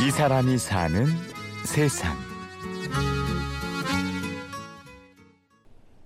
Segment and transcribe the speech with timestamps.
[0.00, 1.06] 이 사람이 사는
[1.64, 2.16] 세상.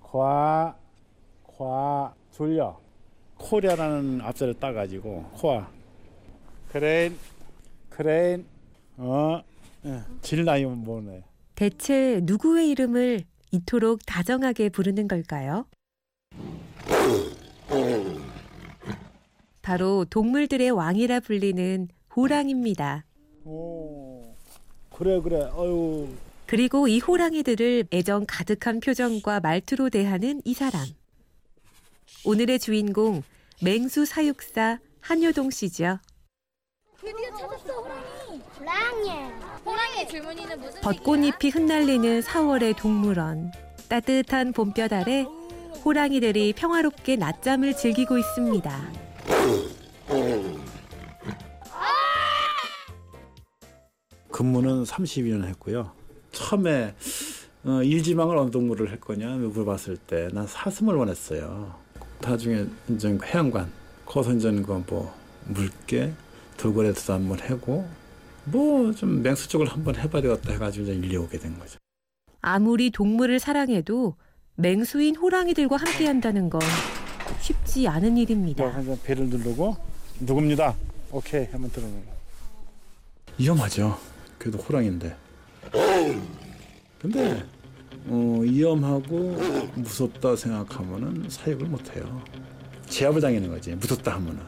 [0.00, 0.75] 과,
[1.59, 2.80] 과, 졸려.
[3.36, 5.68] 코리아라는 앞자를 따가지고 코아.
[6.70, 7.18] 크레인,
[7.91, 8.46] 크레인,
[8.96, 9.43] 어,
[10.22, 11.24] 질 나이면 뭐네.
[11.54, 15.66] 대체 누구의 이름을 이토록 다정하게 부르는 걸까요?
[19.61, 23.04] 바로 동물들의 왕이라 불리는 호랑입니다.
[23.45, 23.82] 오,
[24.96, 25.51] 그래 그래.
[25.55, 26.09] 어유.
[26.46, 30.87] 그리고 이 호랑이들을 애정 가득한 표정과 말투로 대하는 이 사람.
[32.25, 33.23] 오늘의 주인공
[33.62, 35.98] 맹수 사육사 한효동 씨죠.
[37.01, 38.42] 드디어 찾았어 호랑이.
[38.59, 39.33] 호랑이.
[39.65, 43.53] 호랑이의 줄무늬는 무슨 벚꽃잎이 흩날리는 4월의 동물원.
[43.89, 45.27] 따뜻한 봄볕 아래
[45.84, 48.93] 호랑이들이 평화롭게 낮잠을 즐기고 있습니다.
[54.47, 55.93] 근무는 32년 했고요.
[56.33, 56.95] 처음에
[57.65, 61.77] 어, 일지망을 어느 동물을 할 거냐 물어봤을 때 난 사슴을 원했어요.
[62.21, 63.71] 나중에 이제 해양관
[64.37, 65.15] 이제 그뭐
[65.47, 66.11] 물개
[66.57, 67.89] 돌고래도 한번 해고
[68.47, 71.79] 뭐 좀 맹수 쪽을 한번 해봐야 되겠다 해가지고 이제 일리 오게 된 거죠.
[72.41, 74.17] 아무리 동물을 사랑해도
[74.56, 76.61] 맹수인 호랑이들과 함께한다는 건
[77.41, 78.65] 쉽지 않은 일입니다.
[78.75, 79.77] 항상 배를 누르고
[80.19, 80.75] 누굽니다.
[81.12, 82.03] 오케이 한번 들어는
[83.39, 84.12] 위험하죠.
[84.43, 85.17] 그래도 호랑인데.
[87.01, 87.45] 근데
[88.07, 89.37] 어, 위험하고
[89.77, 92.21] 무섭다 생각하면은 사육을 못해요.
[92.89, 93.73] 제압을 당하는 거지.
[93.77, 94.41] 무섭다 하면은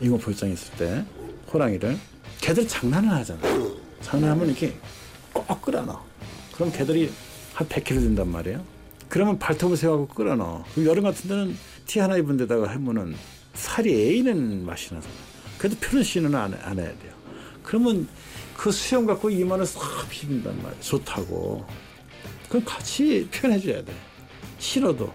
[0.00, 1.04] 이거 볼장 있을 때
[1.52, 1.98] 호랑이를
[2.40, 3.40] 걔들 장난을 하잖아.
[4.00, 4.74] 장난하면 이렇게
[5.30, 6.02] 꼭 끌어넣어.
[6.54, 7.12] 그럼 걔들이
[7.52, 8.64] 한 100kg 된단 말이에요.
[9.10, 10.64] 그러면 발톱을 세워갖고 끌어넣어.
[10.86, 13.14] 여름 같은 데는 티 하나 입은 데다가 하면은
[13.52, 15.14] 살이 애이는 맛이 나잖아.
[15.58, 17.12] 그래도 표현 씨는 안, 안 해야 돼요.
[17.62, 18.08] 그러면
[18.56, 20.80] 그 수염 갖고 이마를 싹 비빈단 말이야.
[20.80, 21.66] 좋다고.
[22.48, 23.92] 그럼 같이 표현해줘야 돼.
[24.58, 25.12] 싫어도.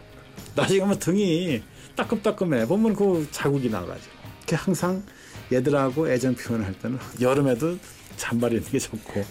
[0.55, 1.63] 나중에 가면 등이
[1.95, 2.65] 따끔따끔해.
[2.67, 4.13] 보면 그 자국이 나가지고.
[4.47, 5.03] 그 항상
[5.51, 7.77] 얘들하고 애정 표현을 할 때는 여름에도
[8.17, 9.23] 잔발 입는 게 좋고.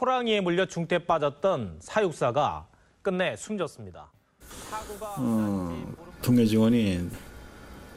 [0.00, 2.68] 호랑이에 물려 중태에 빠졌던 사육사가
[3.02, 4.10] 끝내 숨졌습니다.
[4.70, 7.08] 사고가 어, 동료 직원이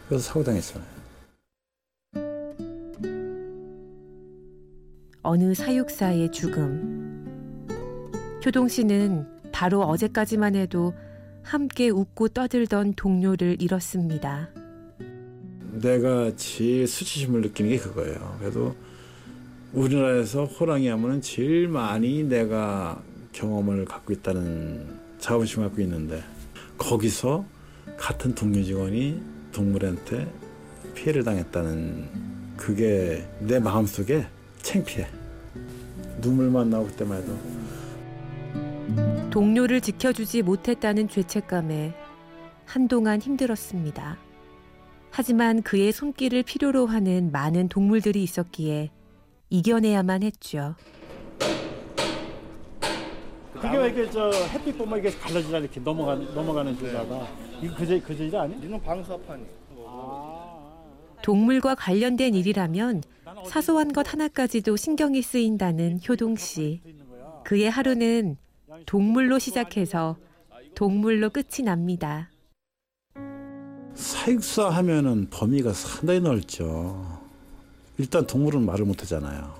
[0.07, 1.00] 그래서 사고 당했잖아요.
[5.23, 7.67] 어느 사육사의 죽음.
[8.43, 10.93] 효동 씨는 바로 어제까지만 해도
[11.43, 14.49] 함께 웃고 떠들던 동료를 잃었습니다.
[15.73, 18.37] 내가 제일 수치심을 느끼는 게 그거예요.
[18.39, 18.75] 그래도
[19.73, 23.01] 우리나라에서 호랑이 하면은 제일 많이 내가
[23.31, 24.87] 경험을 갖고 있다는
[25.19, 26.21] 자부심을 갖고 있는데
[26.77, 27.45] 거기서
[27.95, 29.21] 같은 동료 직원이
[29.51, 30.31] 동물한테
[30.95, 34.25] 피해를 당했다는 그게 내 마음속에
[34.61, 35.07] 창피해.
[36.21, 37.37] 눈물만 나올 때만 해도
[39.31, 41.93] 동료를 지켜주지 못했다는 죄책감에
[42.65, 44.17] 한동안 힘들었습니다.
[45.09, 48.91] 하지만 그의 손길을 필요로 하는 많은 동물들이 있었기에
[49.49, 50.75] 이겨내야만 했죠.
[53.53, 57.27] 그게 왜 이렇게 저 햇빛 보면 이게 갈라지다 이렇게 넘어가 넘어가는 줄다가
[57.61, 58.55] 이거 그제 그제일 아니?
[58.65, 59.43] 이건 방사판이.
[61.21, 63.03] 동물과 관련된 일이라면
[63.47, 66.81] 사소한 것 하나까지도 신경이 쓰인다는 효동 씨.
[67.43, 68.37] 그의 하루는
[68.85, 70.17] 동물로 시작해서
[70.75, 72.29] 동물로 끝이 납니다.
[73.95, 77.19] 사육사 하면은 범위가 상당히 넓죠.
[77.97, 79.53] 일단 동물은 말을 못 하잖아요.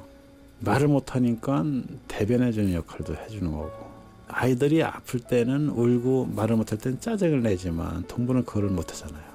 [0.60, 1.64] 말을 못 하니까
[2.08, 3.92] 대변해 주는 역할도 해 주는 거고.
[4.28, 9.32] 아이들이 아플 때는 울고 말을 못 할 때는 짜증을 내지만 동물은 그걸 못 하잖아요.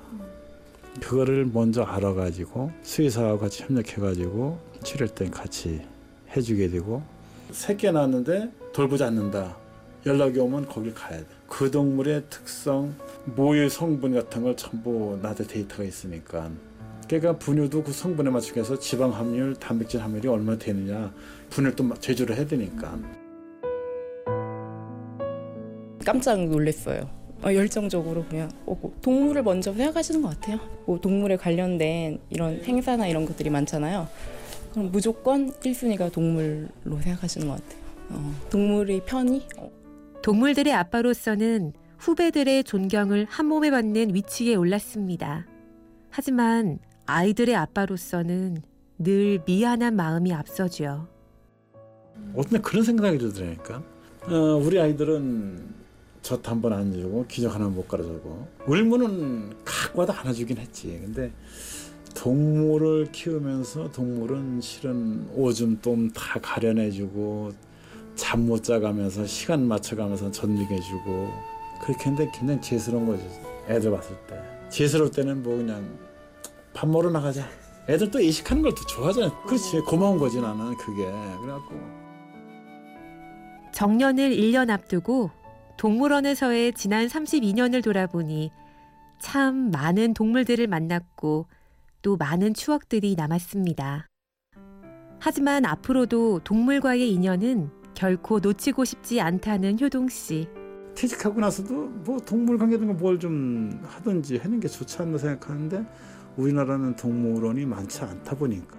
[1.00, 5.82] 그거를 먼저 알아가지고 수의사하고 같이 협력해가지고 치료할 땐 같이
[6.36, 7.02] 해주게 되고
[7.50, 9.56] 새끼 낳았는데 돌보지 않는다.
[10.04, 11.26] 연락이 오면 거길 가야 돼.
[11.48, 16.50] 그 동물의 특성, 모유 성분 같은 걸 전부 나한테 데이터가 있으니까.
[17.08, 21.12] 그러니까 분유도 그 성분에 맞춰서 지방 함유율, 단백질 함유율이 얼마나 되느냐
[21.50, 22.98] 분유를 또 제조를 해야 되니까.
[26.04, 27.25] 깜짝 놀랐어요.
[27.46, 30.58] 어, 열정적으로 그냥 어, 뭐 동물을 먼저 생각하시는 것 같아요.
[30.84, 34.08] 뭐 동물에 관련된 이런 행사나 이런 것들이 많잖아요.
[34.72, 37.82] 그럼 무조건 1순위가 동물로 생각하시는 것 같아요.
[38.10, 39.46] 어, 동물의 편의?
[39.58, 39.70] 어,
[40.22, 45.46] 동물들의 아빠로서는 후배들의 존경을 한 몸에 받는 위치에 올랐습니다.
[46.10, 48.56] 하지만 아이들의 아빠로서는
[48.98, 51.06] 늘 미안한 마음이 앞서죠.
[52.34, 53.82] 어떤 날 그런 생각이 들더라니까.
[54.24, 55.85] 어, 우리 아이들은
[56.26, 60.88] 젖 한 번 안 주고 기적 하나 못 갈아주고 울면은 각 와도 안아주긴 했지.
[61.04, 61.30] 근데
[62.16, 67.52] 동물을 키우면서 동물은 실은 오줌 똥 다 가려내주고
[68.16, 71.28] 잠 못 자가면서 시간 맞춰가면서 전육해주고
[71.82, 73.22] 그렇게 했는데 굉장히 죄스러운 거죠.
[73.68, 74.34] 애들 봤을 때.
[74.68, 75.86] 죄스러울 때는 뭐 그냥
[76.74, 77.46] 밥 먹으러 나가자.
[77.88, 79.42] 애들 또 이식하는 걸더 좋아하잖아요.
[79.46, 79.78] 그렇지.
[79.86, 81.04] 고마운 거지 나는 그게.
[81.04, 81.74] 그래갖고
[83.72, 85.30] 정년을 1년 앞두고
[85.76, 88.50] 동물원에서의 지난 32년을 돌아보니
[89.20, 91.46] 참 많은 동물들을 만났고
[92.02, 94.06] 또 많은 추억들이 남았습니다.
[95.18, 100.48] 하지만 앞으로도 동물과의 인연은 결코 놓치고 싶지 않다는 효동 씨.
[100.94, 101.74] 퇴직하고 나서도
[102.04, 105.84] 뭐 동물 관계든 뭘 좀 하든지 하는 게 좋지 않나 생각하는데
[106.36, 108.76] 우리나라는 동물원이 많지 않다 보니까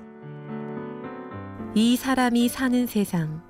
[1.76, 3.42] 이 사람이 사는 세상.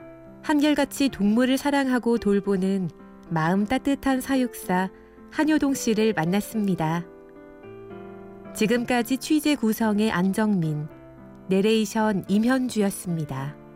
[0.43, 2.89] 한결같이 동물을 사랑하고 돌보는
[3.29, 4.89] 마음 따뜻한 사육사
[5.31, 7.03] 한효동 씨를 만났습니다.
[8.55, 10.87] 지금까지 취재 구성의 안정민,
[11.47, 13.66] 내레이션 임현주였습니다.